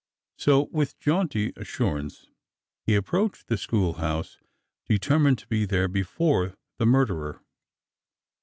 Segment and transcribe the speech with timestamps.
[0.39, 2.25] So with jaunty assurance
[2.87, 4.39] he approached the schoolhouse,
[4.89, 7.43] determined to be there before the murderer.